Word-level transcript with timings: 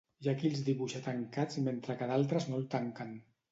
Hi 0.21 0.29
ha 0.29 0.33
qui 0.37 0.45
els 0.51 0.63
dibuixa 0.69 1.01
tancats 1.09 1.61
mentre 1.69 1.99
que 2.01 2.09
d'altres 2.15 2.51
no 2.51 2.61
el 2.63 2.69
tanquen. 2.75 3.17